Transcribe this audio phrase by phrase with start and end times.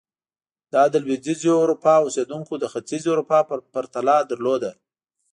[0.73, 4.63] دا د لوېدیځې اروپا اوسېدونکو د ختیځې اروپا په پرتله درلود.